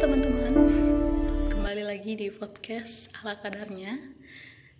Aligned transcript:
teman-teman, 0.00 0.56
kembali 1.52 1.84
lagi 1.84 2.16
di 2.16 2.32
podcast 2.32 3.12
ala 3.20 3.36
kadarnya. 3.36 4.00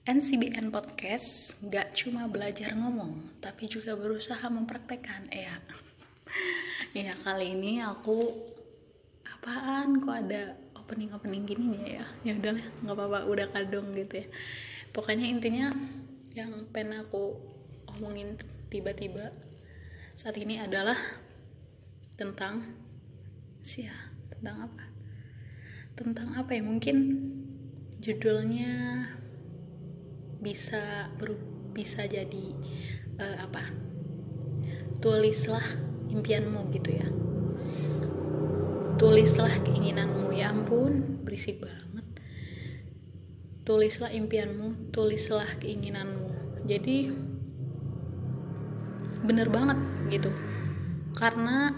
NCBN 0.08 0.72
Podcast 0.72 1.60
gak 1.68 1.92
cuma 1.92 2.24
belajar 2.24 2.72
ngomong, 2.72 3.28
tapi 3.36 3.68
juga 3.68 4.00
berusaha 4.00 4.40
mempraktekkan 4.48 5.28
ya. 5.28 5.60
ya 7.04 7.12
kali 7.20 7.52
ini 7.52 7.84
aku 7.84 8.16
apaan 9.28 10.00
kok 10.00 10.24
ada 10.24 10.56
opening 10.80 11.12
opening 11.12 11.44
gini 11.44 12.00
ya? 12.00 12.04
Ya 12.24 12.40
udahlah 12.40 12.64
nggak 12.80 12.96
apa-apa 12.96 13.20
udah 13.28 13.46
kadung 13.52 13.92
gitu 13.92 14.24
ya. 14.24 14.26
Pokoknya 14.96 15.28
intinya 15.28 15.68
yang 16.32 16.64
pengen 16.72 17.04
aku 17.04 17.36
omongin 17.92 18.40
tiba-tiba 18.72 19.36
saat 20.16 20.40
ini 20.40 20.64
adalah 20.64 20.96
tentang 22.16 22.72
sia 23.60 23.92
tentang 24.32 24.64
apa 24.64 24.89
tentang 25.98 26.32
apa 26.38 26.56
ya 26.56 26.62
mungkin 26.64 26.96
judulnya 28.00 29.04
bisa 30.40 31.12
ber, 31.20 31.36
bisa 31.76 32.08
jadi 32.08 32.46
uh, 33.20 33.36
apa? 33.44 33.62
Tulislah 35.00 35.64
impianmu 36.08 36.72
gitu 36.72 36.90
ya. 36.96 37.08
Tulislah 38.96 39.52
keinginanmu. 39.64 40.32
Ya 40.32 40.52
ampun 40.52 41.24
berisik 41.24 41.60
banget. 41.60 42.06
Tulislah 43.64 44.12
impianmu 44.12 44.92
tulislah 44.92 45.48
keinginanmu. 45.60 46.28
Jadi 46.64 47.12
bener 49.24 49.48
banget 49.52 49.78
gitu. 50.08 50.32
Karena 51.16 51.72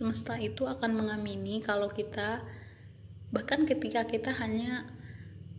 semesta 0.00 0.40
itu 0.40 0.64
akan 0.64 0.96
mengamini 0.96 1.60
kalau 1.60 1.92
kita 1.92 2.40
bahkan 3.36 3.68
ketika 3.68 4.08
kita 4.08 4.32
hanya 4.40 4.88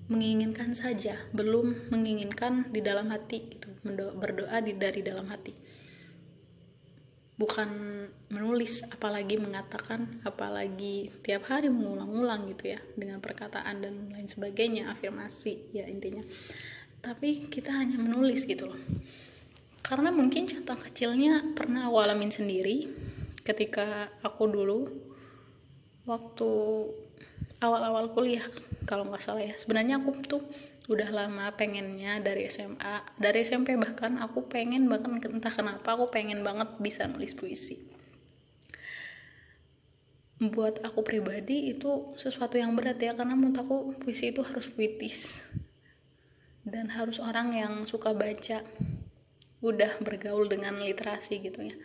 menginginkan 0.10 0.74
saja 0.74 1.14
belum 1.30 1.94
menginginkan 1.94 2.74
di 2.74 2.82
dalam 2.82 3.14
hati 3.14 3.54
itu 3.54 3.70
berdoa 4.18 4.58
di 4.66 4.74
dari 4.74 5.06
dalam 5.06 5.30
hati. 5.30 5.54
Bukan 7.38 7.70
menulis 8.34 8.82
apalagi 8.90 9.38
mengatakan 9.38 10.10
apalagi 10.26 11.14
tiap 11.22 11.46
hari 11.46 11.70
mengulang-ulang 11.70 12.50
gitu 12.50 12.74
ya 12.74 12.82
dengan 12.98 13.22
perkataan 13.22 13.78
dan 13.78 14.10
lain 14.10 14.26
sebagainya 14.26 14.90
afirmasi 14.90 15.70
ya 15.70 15.86
intinya. 15.86 16.26
Tapi 16.98 17.46
kita 17.46 17.78
hanya 17.78 18.02
menulis 18.02 18.50
gitu 18.50 18.74
loh. 18.74 18.82
Karena 19.86 20.10
mungkin 20.10 20.50
contoh 20.50 20.82
kecilnya 20.82 21.54
pernah 21.54 21.90
aku 21.90 21.98
alamin 22.02 22.34
sendiri 22.34 22.90
ketika 23.42 24.10
aku 24.22 24.46
dulu 24.46 24.86
waktu 26.06 26.50
awal-awal 27.62 28.10
kuliah 28.14 28.44
kalau 28.90 29.06
nggak 29.08 29.22
salah 29.22 29.46
ya. 29.46 29.54
Sebenarnya 29.58 30.02
aku 30.02 30.18
tuh 30.26 30.44
udah 30.90 31.08
lama 31.14 31.54
pengennya 31.56 32.20
dari 32.20 32.50
SMA 32.50 33.06
dari 33.22 33.46
SMP 33.46 33.78
bahkan 33.78 34.18
aku 34.18 34.50
pengen 34.50 34.90
bahkan 34.90 35.22
entah 35.22 35.54
kenapa 35.54 35.94
aku 35.96 36.10
pengen 36.10 36.42
banget 36.42 36.68
bisa 36.82 37.06
nulis 37.06 37.38
puisi. 37.38 37.78
Buat 40.42 40.82
aku 40.82 41.06
pribadi 41.06 41.70
itu 41.70 42.18
sesuatu 42.18 42.58
yang 42.58 42.74
berat 42.74 42.98
ya 42.98 43.14
karena 43.14 43.38
menurut 43.38 43.62
aku 43.62 43.78
puisi 44.02 44.34
itu 44.34 44.42
harus 44.42 44.74
puitis. 44.74 45.46
Dan 46.62 46.94
harus 46.94 47.18
orang 47.22 47.54
yang 47.58 47.74
suka 47.90 48.14
baca 48.14 48.62
udah 49.62 50.02
bergaul 50.02 50.50
dengan 50.50 50.82
literasi 50.82 51.42
gitu 51.42 51.62
ya 51.70 51.78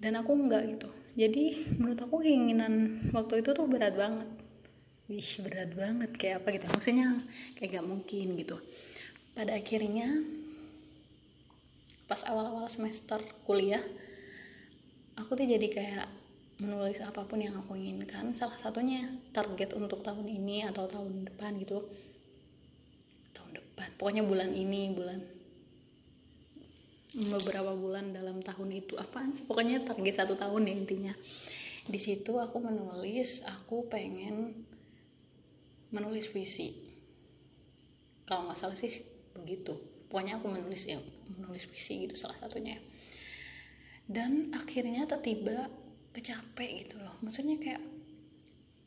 dan 0.00 0.16
aku 0.16 0.32
enggak 0.32 0.64
gitu. 0.66 0.88
Jadi 1.14 1.76
menurut 1.76 2.00
aku 2.00 2.24
keinginan 2.24 3.04
waktu 3.12 3.44
itu 3.44 3.52
tuh 3.52 3.68
berat 3.68 3.92
banget. 3.92 4.28
Wih 5.12 5.30
berat 5.44 5.70
banget. 5.76 6.10
Kayak 6.16 6.42
apa 6.42 6.48
gitu? 6.56 6.66
Maksudnya 6.72 7.08
kayak 7.60 7.80
gak 7.80 7.86
mungkin 7.86 8.26
gitu. 8.40 8.56
Pada 9.36 9.52
akhirnya 9.54 10.08
pas 12.08 12.26
awal-awal 12.26 12.66
semester 12.66 13.22
kuliah 13.46 13.82
aku 15.14 15.38
tuh 15.38 15.46
jadi 15.46 15.68
kayak 15.70 16.08
menulis 16.64 16.98
apa 17.04 17.24
pun 17.28 17.42
yang 17.42 17.52
aku 17.60 17.76
inginkan. 17.76 18.32
Salah 18.32 18.56
satunya 18.56 19.04
target 19.36 19.76
untuk 19.76 20.00
tahun 20.00 20.24
ini 20.24 20.64
atau 20.64 20.88
tahun 20.88 21.28
depan 21.28 21.60
gitu. 21.60 21.84
Tahun 23.36 23.52
depan. 23.52 23.88
Pokoknya 24.00 24.24
bulan 24.24 24.56
ini 24.56 24.96
bulan 24.96 25.39
beberapa 27.14 27.74
bulan 27.74 28.14
dalam 28.14 28.38
tahun 28.38 28.70
itu. 28.78 28.94
Apaan 28.94 29.34
sih? 29.34 29.42
Pokoknya 29.46 29.82
target 29.82 30.22
satu 30.22 30.38
tahun 30.38 30.70
ya 30.70 30.74
intinya. 30.74 31.14
Di 31.90 31.98
situ 31.98 32.38
aku 32.38 32.62
menulis 32.62 33.42
aku 33.50 33.90
pengen 33.90 34.54
menulis 35.90 36.30
puisi. 36.30 36.70
Kalau 38.26 38.46
nggak 38.46 38.58
salah 38.58 38.78
sih 38.78 39.02
begitu. 39.34 39.74
Pokoknya 40.06 40.38
aku 40.38 40.46
menulis 40.50 40.86
ya 40.86 40.98
menulis 41.34 41.66
puisi 41.66 42.06
gitu 42.06 42.14
salah 42.14 42.38
satunya. 42.38 42.78
Dan 44.06 44.54
akhirnya 44.54 45.06
tiba 45.18 45.66
kecapek 46.14 46.86
gitu 46.86 46.98
loh. 47.02 47.14
Maksudnya 47.22 47.58
kayak 47.58 47.82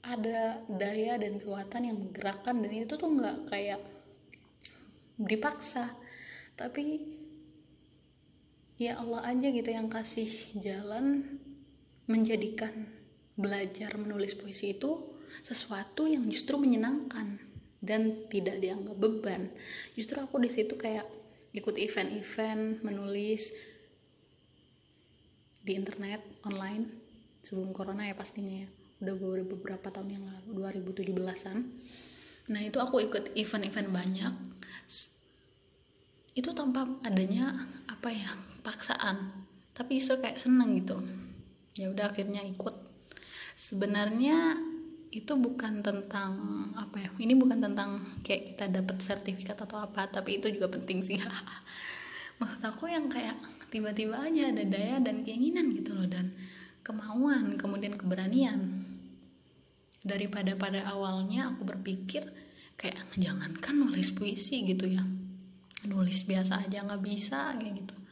ada 0.04 0.60
daya 0.68 1.16
dan 1.16 1.40
kekuatan 1.40 1.88
yang 1.88 1.96
menggerakkan 1.96 2.60
dan 2.60 2.72
itu 2.72 2.96
tuh 2.96 3.08
nggak 3.08 3.52
kayak 3.52 3.80
dipaksa. 5.20 5.92
Tapi 6.60 7.00
ya 8.84 9.00
Allah 9.00 9.24
aja 9.24 9.48
gitu 9.48 9.70
yang 9.72 9.88
kasih 9.88 10.28
jalan 10.60 11.40
menjadikan 12.08 12.72
belajar 13.40 13.96
menulis 13.96 14.36
puisi 14.36 14.76
itu 14.76 15.00
sesuatu 15.42 16.06
yang 16.06 16.28
justru 16.30 16.60
menyenangkan 16.60 17.42
dan 17.82 18.30
tidak 18.30 18.62
dianggap 18.62 18.96
beban. 19.00 19.50
Justru 19.98 20.22
aku 20.22 20.38
di 20.44 20.52
situ 20.52 20.78
kayak 20.78 21.08
ikut 21.56 21.76
event-event 21.80 22.84
menulis 22.86 23.52
di 25.64 25.80
internet 25.80 26.22
online 26.44 26.88
sebelum 27.42 27.72
corona 27.72 28.06
ya 28.06 28.16
pastinya 28.16 28.54
ya. 28.54 28.70
Udah 29.04 29.44
beberapa 29.44 29.92
tahun 29.92 30.16
yang 30.16 30.24
lalu 30.24 30.64
2017an 30.94 31.58
nah 32.44 32.60
itu 32.60 32.76
aku 32.76 33.00
ikut 33.00 33.36
event-event 33.40 33.90
banyak. 33.92 34.34
Itu 36.36 36.52
tanpa 36.52 36.84
adanya 37.08 37.52
apa 37.88 38.12
ya 38.12 38.53
paksaan 38.64 39.44
tapi 39.74 39.98
justru 39.98 40.22
kayak 40.22 40.38
seneng 40.38 40.78
gitu. 40.78 40.98
Ya 41.82 41.90
udah 41.90 42.14
akhirnya 42.14 42.46
ikut. 42.46 42.74
Sebenarnya 43.58 44.58
itu 45.14 45.34
bukan 45.38 45.86
tentang 45.86 46.34
apa 46.74 46.98
ya 46.98 47.10
ini 47.22 47.38
bukan 47.38 47.62
tentang 47.62 48.18
kayak 48.26 48.58
kita 48.58 48.66
dapat 48.82 48.98
sertifikat 48.98 49.54
atau 49.62 49.78
apa 49.78 50.10
tapi 50.10 50.38
itu 50.42 50.50
juga 50.54 50.70
penting 50.70 51.02
sih. 51.02 51.18
Maksud 52.40 52.62
aku 52.66 52.90
yang 52.90 53.10
kayak 53.10 53.38
tiba-tiba 53.74 54.22
aja 54.22 54.54
ada 54.54 54.64
daya 54.66 54.98
dan 55.02 55.26
keinginan 55.26 55.74
gitu 55.74 55.98
loh 55.98 56.06
dan 56.06 56.34
kemauan 56.86 57.58
kemudian 57.58 57.98
keberanian. 57.98 58.86
Daripada 60.04 60.54
pada 60.60 60.86
awalnya 60.86 61.50
aku 61.50 61.66
berpikir 61.66 62.30
kayak 62.78 63.02
jangankan 63.18 63.74
nulis 63.82 64.14
puisi 64.14 64.62
gitu 64.66 64.86
ya. 64.86 65.02
Nulis 65.90 66.26
biasa 66.30 66.62
aja 66.62 66.86
nggak 66.86 67.02
bisa 67.02 67.58
kayak 67.58 67.82
gitu 67.82 68.03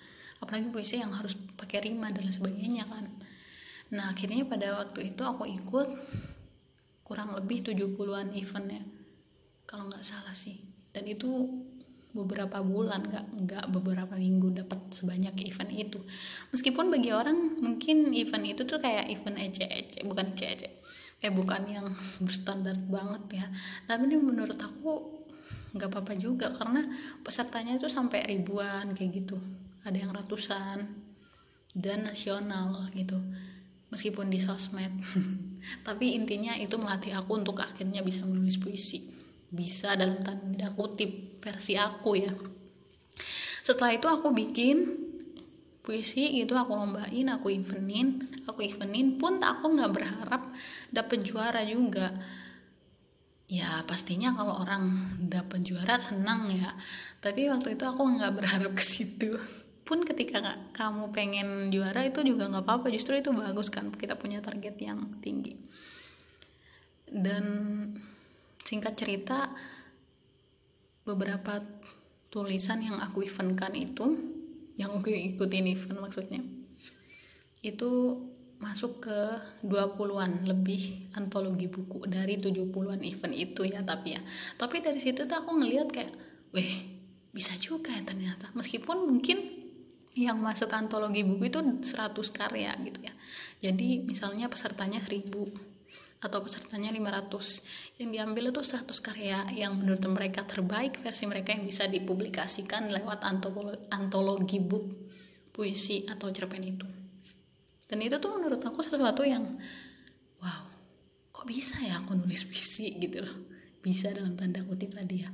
apalagi 0.41 0.67
puisi 0.73 0.97
yang 0.99 1.13
harus 1.13 1.37
pakai 1.55 1.85
rima 1.85 2.09
dan 2.09 2.27
sebagainya 2.27 2.83
kan. 2.89 3.05
Nah 3.93 4.11
akhirnya 4.11 4.43
pada 4.49 4.81
waktu 4.81 5.13
itu 5.13 5.21
aku 5.21 5.45
ikut 5.45 5.87
kurang 7.05 7.37
lebih 7.37 7.61
70-an 7.61 8.33
event 8.33 8.67
ya 8.71 8.83
kalau 9.69 9.87
nggak 9.87 10.03
salah 10.03 10.33
sih. 10.33 10.57
Dan 10.91 11.07
itu 11.07 11.47
beberapa 12.11 12.59
bulan 12.59 13.07
nggak 13.07 13.25
nggak 13.47 13.65
beberapa 13.71 14.19
minggu 14.19 14.65
dapat 14.65 14.91
sebanyak 14.91 15.37
event 15.47 15.71
itu. 15.71 15.99
Meskipun 16.51 16.91
bagi 16.91 17.13
orang 17.15 17.61
mungkin 17.61 18.11
event 18.11 18.43
itu 18.43 18.67
tuh 18.67 18.81
kayak 18.81 19.07
event 19.07 19.37
ece-ece 19.39 20.03
bukan 20.03 20.35
ece-ece 20.35 20.81
kayak 21.21 21.37
bukan 21.37 21.61
yang 21.69 21.87
berstandar 22.25 22.75
banget 22.89 23.45
ya. 23.45 23.45
Tapi 23.85 24.09
ini 24.09 24.17
menurut 24.17 24.57
aku 24.57 25.21
nggak 25.71 25.87
apa-apa 25.87 26.19
juga 26.19 26.51
karena 26.51 26.83
pesertanya 27.23 27.79
itu 27.79 27.87
sampai 27.87 28.27
ribuan 28.27 28.91
kayak 28.91 29.23
gitu 29.23 29.39
ada 29.85 29.97
yang 29.97 30.11
ratusan 30.13 30.85
dan 31.75 32.05
nasional 32.05 32.89
gitu. 32.93 33.17
Meskipun 33.91 34.31
di 34.31 34.39
sosmed. 34.39 34.91
Tapi 35.87 36.15
intinya 36.15 36.55
itu 36.55 36.79
melatih 36.79 37.15
aku 37.17 37.35
untuk 37.43 37.59
akhirnya 37.59 37.99
bisa 38.03 38.23
menulis 38.23 38.55
puisi. 38.55 39.03
Bisa 39.51 39.99
dalam 39.99 40.23
tanda 40.23 40.71
kutip 40.71 41.43
versi 41.43 41.75
aku 41.75 42.11
ya. 42.15 42.31
Setelah 43.61 43.91
itu 43.93 44.07
aku 44.07 44.31
bikin 44.31 44.77
puisi 45.81 46.37
gitu 46.37 46.53
aku 46.53 46.77
lombain 46.77 47.25
aku 47.33 47.49
evenin 47.49 48.21
aku 48.45 48.61
evenin 48.61 49.17
pun 49.17 49.41
aku 49.41 49.73
nggak 49.73 49.91
berharap 49.91 50.41
dapet 50.93 51.25
juara 51.25 51.61
juga. 51.65 52.13
Ya 53.51 53.83
pastinya 53.83 54.31
kalau 54.31 54.63
orang 54.63 55.11
dapat 55.19 55.67
juara 55.67 55.99
senang 55.99 56.47
ya. 56.47 56.71
Tapi 57.19 57.51
waktu 57.51 57.75
itu 57.75 57.83
aku 57.83 58.01
nggak 58.07 58.33
berharap 58.39 58.71
ke 58.71 58.83
situ 58.83 59.35
pun 59.91 60.07
ketika 60.07 60.39
kamu 60.71 61.11
pengen 61.11 61.67
juara 61.67 62.07
itu 62.07 62.23
juga 62.23 62.47
nggak 62.47 62.63
apa-apa. 62.63 62.87
Justru 62.95 63.19
itu 63.19 63.35
bagus 63.35 63.67
kan 63.67 63.91
kita 63.91 64.15
punya 64.15 64.39
target 64.39 64.79
yang 64.79 65.11
tinggi. 65.19 65.59
Dan 67.11 67.43
singkat 68.63 68.95
cerita 68.95 69.51
beberapa 71.03 71.59
tulisan 72.31 72.79
yang 72.79 73.03
aku 73.03 73.27
eventkan 73.27 73.75
itu 73.75 74.15
yang 74.79 74.95
aku 74.95 75.11
ikutin 75.11 75.67
event 75.75 75.99
maksudnya 75.99 76.39
itu 77.59 78.15
masuk 78.63 79.03
ke 79.03 79.19
20-an 79.67 80.47
lebih 80.47 81.11
antologi 81.19 81.67
buku 81.67 82.07
dari 82.07 82.39
70-an 82.39 83.03
event 83.03 83.35
itu 83.35 83.67
ya 83.67 83.83
tapi 83.83 84.15
ya. 84.15 84.21
Tapi 84.55 84.79
dari 84.79 85.03
situ 85.03 85.27
tuh 85.27 85.35
aku 85.35 85.59
ngeliat 85.59 85.91
kayak 85.91 86.13
weh 86.55 86.73
bisa 87.35 87.59
juga 87.59 87.91
ya 87.91 88.07
ternyata. 88.07 88.55
Meskipun 88.55 89.03
mungkin 89.03 89.37
yang 90.17 90.43
masuk 90.43 90.67
antologi 90.75 91.23
buku 91.23 91.47
itu 91.47 91.59
100 91.59 92.11
karya 92.35 92.71
gitu 92.83 92.99
ya. 92.99 93.13
Jadi 93.61 94.03
misalnya 94.03 94.51
pesertanya 94.51 94.99
1000 94.99 95.31
atau 96.21 96.39
pesertanya 96.45 96.93
500 96.93 97.97
yang 97.97 98.09
diambil 98.13 98.53
itu 98.53 98.61
100 98.61 98.85
karya 99.01 99.39
yang 99.55 99.79
menurut 99.79 100.03
mereka 100.05 100.45
terbaik 100.45 101.01
versi 101.01 101.25
mereka 101.25 101.55
yang 101.57 101.65
bisa 101.65 101.89
dipublikasikan 101.89 102.93
lewat 102.93 103.25
antologi 103.89 104.61
buku 104.61 105.09
puisi 105.51 106.05
atau 106.07 106.29
cerpen 106.29 106.63
itu. 106.63 106.87
Dan 107.89 107.99
itu 107.99 108.21
tuh 108.21 108.31
menurut 108.37 108.61
aku 108.63 108.79
sesuatu 108.85 109.25
yang 109.27 109.43
wow 110.39 110.63
kok 111.31 111.45
bisa 111.47 111.79
ya 111.81 111.99
aku 111.99 112.15
nulis 112.15 112.45
puisi? 112.47 112.95
gitu 112.99 113.23
loh. 113.23 113.37
Bisa 113.81 114.13
dalam 114.13 114.37
tanda 114.37 114.61
kutip 114.61 114.93
tadi 114.93 115.25
ya 115.25 115.31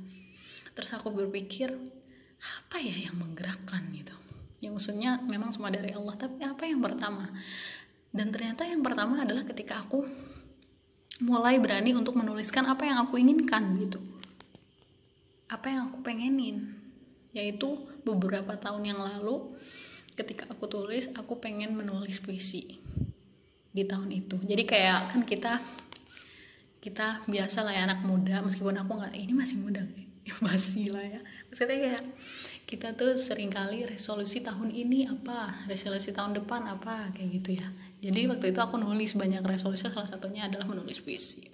terus 0.78 0.94
aku 0.94 1.10
berpikir 1.10 1.74
apa 2.38 2.78
ya 2.78 3.10
yang 3.10 3.18
menggerakkan? 3.18 3.82
gitu 3.90 4.14
ya 4.58 4.74
maksudnya 4.74 5.22
memang 5.22 5.54
semua 5.54 5.70
dari 5.70 5.94
Allah 5.94 6.14
tapi 6.18 6.42
apa 6.42 6.66
yang 6.66 6.82
pertama? 6.82 7.30
Dan 8.10 8.32
ternyata 8.32 8.64
yang 8.64 8.80
pertama 8.82 9.22
adalah 9.22 9.44
ketika 9.44 9.84
aku 9.84 10.02
mulai 11.22 11.58
berani 11.58 11.94
untuk 11.94 12.14
menuliskan 12.14 12.66
apa 12.66 12.86
yang 12.86 12.98
aku 13.02 13.18
inginkan 13.18 13.78
gitu. 13.78 14.00
Apa 15.50 15.70
yang 15.70 15.92
aku 15.92 16.02
pengenin. 16.02 16.74
Yaitu 17.36 17.78
beberapa 18.02 18.56
tahun 18.56 18.88
yang 18.88 19.00
lalu 19.04 19.52
ketika 20.16 20.50
aku 20.50 20.66
tulis 20.66 21.06
aku 21.14 21.38
pengen 21.38 21.78
menulis 21.78 22.18
puisi 22.18 22.80
di 23.70 23.84
tahun 23.86 24.10
itu. 24.10 24.40
Jadi 24.42 24.64
kayak 24.66 25.14
kan 25.14 25.22
kita 25.22 25.62
kita 26.78 27.22
biasa 27.28 27.62
lah 27.62 27.74
ya 27.74 27.84
anak 27.86 28.02
muda 28.06 28.40
meskipun 28.42 28.80
aku 28.80 28.98
nggak 28.98 29.14
ini 29.14 29.32
masih 29.36 29.58
muda. 29.60 29.84
Masih 30.44 30.92
lah 30.92 31.00
ya. 31.00 31.20
Maksudnya 31.48 31.76
kayak 31.80 32.02
kita 32.68 32.92
tuh 32.92 33.16
sering 33.16 33.48
kali 33.48 33.88
resolusi 33.88 34.44
tahun 34.44 34.68
ini 34.68 35.08
apa? 35.08 35.64
Resolusi 35.64 36.12
tahun 36.12 36.36
depan 36.36 36.68
apa? 36.68 37.08
Kayak 37.16 37.28
gitu 37.40 37.50
ya. 37.56 37.68
Jadi 38.04 38.28
waktu 38.28 38.52
itu 38.52 38.60
aku 38.60 38.76
nulis 38.76 39.16
banyak 39.16 39.40
resolusi 39.40 39.88
salah 39.88 40.04
satunya 40.04 40.44
adalah 40.52 40.68
menulis 40.68 41.00
puisi. 41.00 41.48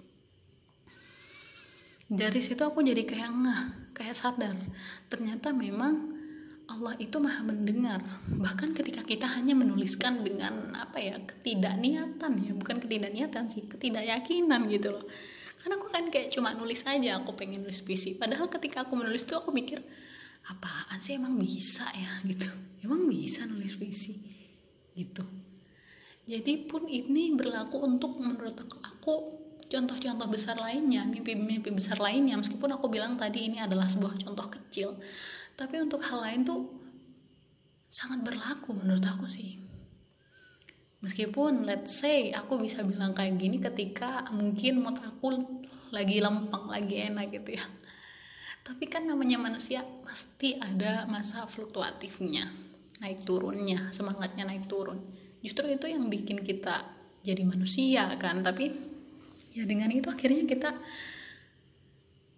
Dari 2.11 2.43
situ 2.43 2.59
aku 2.59 2.83
jadi 2.83 3.07
kayak 3.07 3.31
nggak 3.31 3.63
kayak 3.95 4.11
sadar. 4.11 4.59
Ternyata 5.07 5.55
memang 5.55 6.19
Allah 6.67 6.99
itu 6.99 7.15
maha 7.23 7.47
mendengar. 7.47 8.03
Bahkan 8.35 8.75
ketika 8.75 9.07
kita 9.07 9.39
hanya 9.39 9.55
menuliskan 9.55 10.19
dengan 10.19 10.75
apa 10.75 10.99
ya 10.99 11.15
ketidakniatan 11.15 12.31
ya. 12.43 12.51
Bukan 12.59 12.83
ketidakniatan 12.83 13.47
sih 13.47 13.63
ketidakyakinan 13.71 14.67
gitu 14.67 14.99
loh. 14.99 15.07
Karena 15.63 15.79
aku 15.79 15.87
kan 15.95 16.11
kayak 16.11 16.27
cuma 16.35 16.51
nulis 16.51 16.83
aja 16.83 17.23
aku 17.23 17.39
pengen 17.39 17.63
nulis 17.63 17.79
puisi. 17.79 18.19
Padahal 18.19 18.51
ketika 18.51 18.83
aku 18.83 18.99
menulis 18.99 19.23
tuh 19.23 19.39
aku 19.39 19.55
mikir 19.55 19.79
apaan 20.49 20.99
sih 21.01 21.17
emang 21.17 21.37
bisa 21.37 21.85
ya? 21.95 22.11
Gitu. 22.25 22.47
Emang 22.85 23.09
bisa 23.09 23.45
nulis 23.49 23.73
puisi? 23.77 24.13
Gitu. 24.93 25.23
Jadi 26.25 26.65
pun 26.65 26.89
ini 26.89 27.37
berlaku 27.37 27.81
untuk 27.85 28.17
menurut 28.17 28.57
aku 28.81 29.13
contoh-contoh 29.65 30.27
besar 30.29 30.57
lainnya 30.57 31.05
mimpi-mimpi 31.05 31.69
besar 31.69 32.01
lainnya. 32.01 32.37
Meskipun 32.37 32.73
aku 32.73 32.89
bilang 32.89 33.17
tadi 33.17 33.49
ini 33.49 33.61
adalah 33.61 33.85
sebuah 33.85 34.17
contoh 34.21 34.47
kecil 34.49 34.97
tapi 35.55 35.79
untuk 35.79 36.03
hal 36.03 36.19
lain 36.19 36.43
tuh 36.43 36.67
sangat 37.87 38.27
berlaku 38.27 38.75
menurut 38.75 39.03
aku 39.07 39.31
sih. 39.31 39.55
Meskipun 40.99 41.63
let's 41.63 42.01
say 42.01 42.33
aku 42.35 42.59
bisa 42.59 42.83
bilang 42.83 43.15
kayak 43.15 43.39
gini 43.39 43.61
ketika 43.61 44.27
mungkin 44.35 44.83
mood 44.83 44.97
aku 44.99 45.37
lagi 45.93 46.19
lempeng 46.19 46.65
lagi 46.67 47.07
enak 47.07 47.29
gitu 47.29 47.55
ya 47.55 47.65
tapi 48.65 48.89
kan 48.89 49.05
namanya 49.05 49.37
manusia 49.37 49.85
pasti 50.01 50.57
ada 50.57 51.05
masa 51.05 51.45
fluktuatifnya 51.45 52.49
naik 52.97 53.21
turunnya 53.21 53.93
semangatnya 53.93 54.49
naik 54.49 54.65
turun. 54.65 54.97
Justru 55.45 55.69
itu 55.69 55.85
yang 55.85 56.09
bikin 56.09 56.41
kita 56.41 56.81
jadi 57.21 57.45
manusia 57.45 58.09
kan 58.17 58.41
tapi 58.41 58.73
ya 59.53 59.65
dengan 59.69 59.89
itu 59.93 60.09
akhirnya 60.09 60.45
kita 60.45 60.73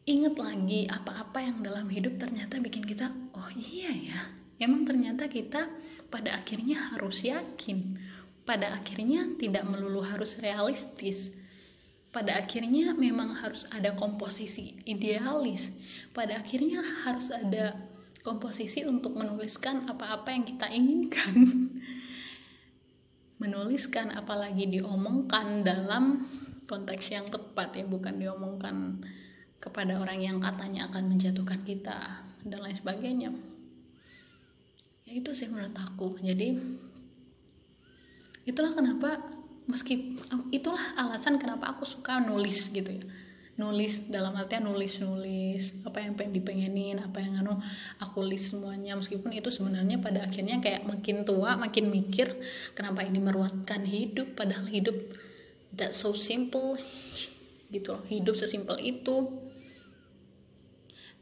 inget 0.07 0.35
lagi 0.39 0.88
apa-apa 0.88 1.44
yang 1.44 1.59
dalam 1.59 1.88
hidup 1.91 2.15
ternyata 2.15 2.59
bikin 2.63 2.88
kita 2.88 3.12
oh 3.35 3.50
iya 3.56 3.91
ya 3.91 4.19
emang 4.63 4.88
ternyata 4.88 5.27
kita 5.27 5.68
pada 6.07 6.39
akhirnya 6.39 6.95
harus 6.95 7.27
yakin 7.27 8.00
pada 8.47 8.71
akhirnya 8.80 9.35
tidak 9.35 9.68
melulu 9.68 10.00
harus 10.07 10.39
realistis 10.39 11.44
pada 12.12 12.39
akhirnya 12.39 12.95
memang 12.95 13.36
harus 13.44 13.68
ada 13.75 13.94
komposisi 13.94 14.80
idealis. 14.88 15.75
Pada 16.15 16.39
akhirnya 16.39 16.81
harus 17.06 17.30
ada 17.30 17.77
komposisi 18.24 18.83
untuk 18.88 19.15
menuliskan 19.15 19.86
apa-apa 19.86 20.33
yang 20.33 20.44
kita 20.48 20.68
inginkan. 20.71 21.36
Menuliskan 23.44 24.09
apalagi 24.18 24.65
diomongkan 24.65 25.62
dalam 25.62 26.25
konteks 26.65 27.13
yang 27.13 27.24
tepat 27.30 27.77
ya 27.77 27.86
bukan 27.86 28.18
diomongkan 28.18 29.00
kepada 29.62 30.01
orang 30.01 30.19
yang 30.19 30.38
katanya 30.42 30.89
akan 30.89 31.13
menjatuhkan 31.13 31.62
kita 31.63 31.98
dan 32.44 32.59
lain 32.59 32.77
sebagainya. 32.77 33.30
Ya 35.07 35.12
itu 35.15 35.31
sih 35.31 35.48
menurut 35.48 35.75
aku. 35.77 36.19
Jadi 36.19 36.59
itulah 38.44 38.75
kenapa 38.75 39.36
meski 39.67 40.15
itulah 40.49 40.81
alasan 40.95 41.35
kenapa 41.35 41.75
aku 41.75 41.83
suka 41.83 42.23
nulis 42.23 42.71
gitu 42.71 42.87
ya. 42.87 43.05
Nulis 43.57 44.07
dalam 44.13 44.37
artian 44.37 44.69
nulis 44.69 45.01
nulis 45.01 45.81
apa 45.81 46.05
yang 46.05 46.13
pengen 46.13 46.39
dipengenin 46.39 47.01
apa 47.01 47.19
yang 47.19 47.41
anu 47.41 47.57
aku 47.99 48.23
list 48.23 48.55
semuanya. 48.55 48.95
Meskipun 48.95 49.35
itu 49.35 49.51
sebenarnya 49.51 49.99
pada 49.99 50.23
akhirnya 50.23 50.63
kayak 50.63 50.87
makin 50.87 51.27
tua 51.27 51.59
makin 51.59 51.91
mikir 51.91 52.31
kenapa 52.77 53.03
ini 53.03 53.19
meruatkan 53.19 53.83
hidup 53.83 54.37
padahal 54.37 54.69
hidup 54.69 54.95
that 55.75 55.92
so 55.92 56.15
simple 56.15 56.80
gitu 57.73 57.97
loh. 57.97 58.03
Hidup 58.07 58.39
sesimpel 58.39 58.80
itu. 58.80 59.25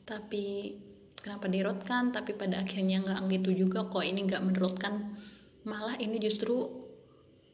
Tapi 0.05 0.77
kenapa 1.23 1.49
dirotkan? 1.49 2.13
Tapi 2.13 2.37
pada 2.37 2.61
akhirnya 2.61 3.01
nggak 3.01 3.25
gitu 3.31 3.65
juga 3.65 3.89
kok 3.89 4.05
ini 4.05 4.27
nggak 4.27 4.43
menerotkan. 4.45 5.17
Malah 5.65 5.97
ini 5.97 6.21
justru 6.21 6.84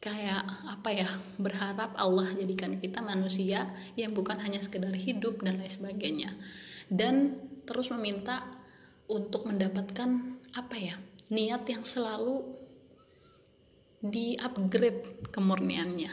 kayak 0.02 0.42
apa 0.66 0.90
ya 0.90 1.06
berharap 1.38 1.94
Allah 1.94 2.26
jadikan 2.34 2.82
kita 2.82 2.98
manusia 2.98 3.70
yang 3.94 4.10
bukan 4.10 4.34
hanya 4.42 4.58
sekedar 4.58 4.90
hidup 4.90 5.46
dan 5.46 5.62
lain 5.62 5.70
sebagainya. 5.70 6.34
Dan 6.90 7.38
terus 7.62 7.94
meminta 7.94 8.42
untuk 9.06 9.46
mendapatkan 9.46 10.42
apa 10.58 10.76
ya 10.76 10.98
niat 11.30 11.62
yang 11.70 11.86
selalu 11.86 12.42
di 14.02 14.34
upgrade 14.42 15.30
kemurniannya. 15.30 16.10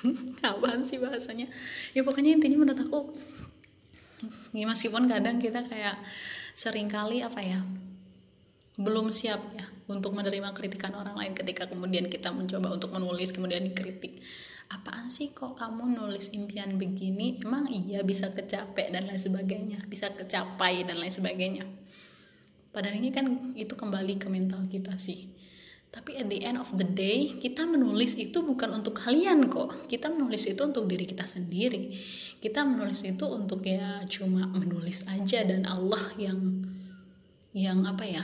Apaan 0.50 0.82
sih 0.82 0.98
bahasanya? 0.98 1.46
Ya 1.94 2.02
pokoknya 2.02 2.34
intinya 2.34 2.58
menurut 2.58 2.82
aku 2.82 3.14
ya, 4.50 4.66
meskipun 4.66 5.06
kadang 5.06 5.38
kita 5.38 5.62
kayak 5.70 5.96
sering 6.52 6.90
kali 6.90 7.22
apa 7.22 7.40
ya 7.40 7.62
belum 8.80 9.12
siap 9.12 9.40
ya 9.52 9.66
untuk 9.92 10.16
menerima 10.16 10.56
kritikan 10.56 10.96
orang 10.96 11.18
lain 11.18 11.36
ketika 11.36 11.68
kemudian 11.68 12.08
kita 12.08 12.32
mencoba 12.32 12.72
untuk 12.72 12.90
menulis 12.96 13.30
kemudian 13.30 13.68
dikritik. 13.68 14.16
Apaan 14.70 15.10
sih 15.10 15.34
kok 15.34 15.58
kamu 15.58 15.98
nulis 15.98 16.30
impian 16.30 16.78
begini? 16.78 17.42
Emang 17.42 17.66
iya 17.68 18.06
bisa 18.06 18.30
kecapek 18.30 18.94
dan 18.94 19.10
lain 19.10 19.18
sebagainya 19.18 19.82
bisa 19.90 20.08
kecapai 20.14 20.86
dan 20.86 20.96
lain 21.02 21.12
sebagainya. 21.12 21.66
Padahal 22.70 23.02
ini 23.02 23.10
kan 23.10 23.52
itu 23.58 23.74
kembali 23.74 24.14
ke 24.16 24.30
mental 24.30 24.64
kita 24.70 24.94
sih. 24.94 25.26
Tapi 25.90 26.22
at 26.22 26.30
the 26.30 26.38
end 26.46 26.54
of 26.54 26.70
the 26.78 26.86
day 26.86 27.34
kita 27.42 27.66
menulis 27.66 28.14
itu 28.14 28.46
bukan 28.46 28.78
untuk 28.78 28.94
kalian 28.94 29.50
kok. 29.50 29.90
Kita 29.90 30.06
menulis 30.06 30.46
itu 30.46 30.62
untuk 30.62 30.86
diri 30.86 31.02
kita 31.02 31.26
sendiri. 31.26 31.90
Kita 32.38 32.62
menulis 32.62 33.02
itu 33.02 33.26
untuk 33.26 33.66
ya 33.66 34.06
cuma 34.06 34.46
menulis 34.54 35.02
aja 35.10 35.42
dan 35.42 35.66
Allah 35.66 36.14
yang 36.14 36.62
yang 37.50 37.82
apa 37.82 38.06
ya 38.06 38.22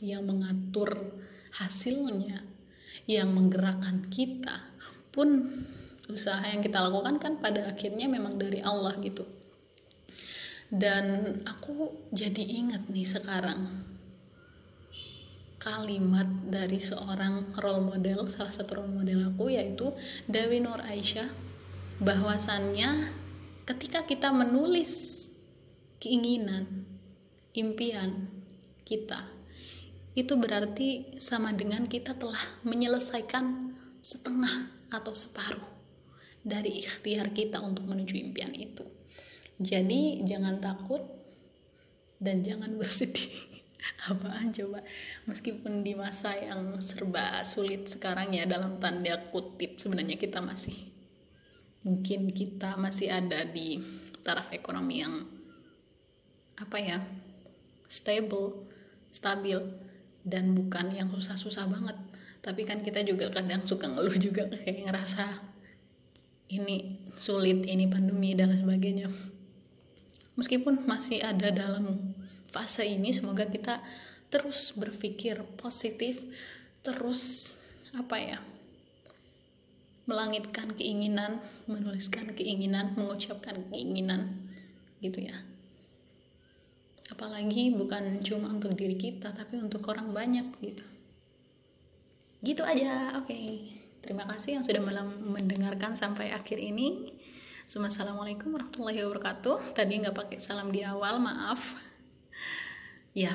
yang 0.00 0.28
mengatur 0.28 1.16
hasilnya 1.56 2.44
yang 3.06 3.32
menggerakkan 3.32 4.04
kita. 4.10 4.72
Pun 5.14 5.62
usaha 6.10 6.42
yang 6.46 6.60
kita 6.60 6.82
lakukan 6.86 7.16
kan 7.18 7.32
pada 7.38 7.70
akhirnya 7.70 8.10
memang 8.10 8.36
dari 8.36 8.60
Allah 8.60 8.94
gitu. 9.00 9.24
Dan 10.66 11.38
aku 11.46 12.10
jadi 12.10 12.42
ingat 12.42 12.90
nih 12.90 13.06
sekarang 13.06 13.86
kalimat 15.62 16.26
dari 16.46 16.78
seorang 16.78 17.54
role 17.58 17.82
model 17.82 18.30
salah 18.30 18.54
satu 18.54 18.82
role 18.82 19.02
model 19.02 19.34
aku 19.34 19.50
yaitu 19.50 19.90
Dewi 20.30 20.62
Nur 20.62 20.78
Aisyah 20.78 21.26
bahwasannya 21.98 23.02
ketika 23.66 24.06
kita 24.06 24.30
menulis 24.30 25.26
keinginan 25.98 26.86
impian 27.50 28.30
kita 28.86 29.35
itu 30.16 30.32
berarti 30.40 31.12
sama 31.20 31.52
dengan 31.52 31.84
kita 31.84 32.16
telah 32.16 32.40
menyelesaikan 32.64 33.76
setengah 34.00 34.72
atau 34.88 35.12
separuh 35.12 35.68
dari 36.40 36.80
ikhtiar 36.80 37.36
kita 37.36 37.60
untuk 37.60 37.84
menuju 37.84 38.16
impian 38.16 38.48
itu. 38.56 38.88
Jadi 39.60 40.24
jangan 40.24 40.56
takut 40.56 41.04
dan 42.16 42.40
jangan 42.40 42.72
bersedih. 42.80 43.28
Apaan 44.08 44.50
coba? 44.50 44.82
Meskipun 45.28 45.84
di 45.84 45.92
masa 45.92 46.32
yang 46.34 46.80
serba 46.80 47.44
sulit 47.44 47.86
sekarang 47.86 48.32
ya 48.32 48.48
dalam 48.48 48.80
tanda 48.80 49.20
kutip 49.30 49.78
sebenarnya 49.78 50.18
kita 50.18 50.42
masih 50.42 50.90
mungkin 51.86 52.34
kita 52.34 52.74
masih 52.82 53.14
ada 53.14 53.46
di 53.46 53.78
taraf 54.26 54.50
ekonomi 54.50 55.06
yang 55.06 55.22
apa 56.58 56.82
ya 56.82 56.98
stable, 57.86 58.66
stabil 59.14 59.85
dan 60.26 60.52
bukan 60.52 60.90
yang 60.90 61.08
susah-susah 61.14 61.70
banget. 61.70 61.96
Tapi 62.42 62.66
kan 62.66 62.82
kita 62.82 63.06
juga 63.06 63.30
kadang 63.30 63.62
suka 63.62 63.86
ngeluh 63.86 64.18
juga 64.18 64.50
kayak 64.50 64.90
ngerasa 64.90 65.54
ini 66.50 67.02
sulit 67.18 67.66
ini 67.66 67.90
pandemi 67.90 68.36
dan 68.38 68.54
lain 68.54 68.62
sebagainya 68.62 69.08
meskipun 70.38 70.86
masih 70.86 71.24
ada 71.24 71.50
dalam 71.50 72.14
fase 72.46 72.86
ini 72.86 73.10
semoga 73.10 73.48
kita 73.48 73.82
terus 74.30 74.76
berpikir 74.78 75.42
positif 75.58 76.22
terus 76.86 77.54
apa 77.96 78.16
ya 78.20 78.38
melangitkan 80.06 80.70
keinginan 80.78 81.42
menuliskan 81.66 82.30
keinginan 82.36 82.94
mengucapkan 82.94 83.58
keinginan 83.74 84.46
gitu 85.02 85.26
ya 85.26 85.34
apalagi 87.12 87.70
bukan 87.74 88.20
cuma 88.22 88.50
untuk 88.50 88.74
diri 88.74 88.98
kita 88.98 89.30
tapi 89.30 89.62
untuk 89.62 89.86
orang 89.86 90.10
banyak 90.10 90.46
gitu 90.62 90.84
gitu 92.42 92.62
aja 92.66 93.18
oke 93.18 93.30
okay. 93.30 93.86
Terima 94.06 94.22
kasih 94.22 94.54
yang 94.54 94.62
sudah 94.62 94.86
mendengarkan 95.26 95.98
sampai 95.98 96.30
akhir 96.30 96.62
ini. 96.62 97.10
Assalamualaikum 97.66 98.54
warahmatullahi 98.54 99.02
wabarakatuh. 99.02 99.74
Tadi 99.74 100.06
nggak 100.06 100.14
pakai 100.14 100.38
salam 100.38 100.70
di 100.70 100.86
awal, 100.86 101.18
maaf. 101.18 101.74
Ya, 103.10 103.34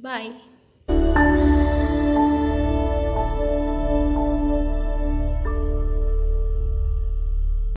bye. 0.00 1.52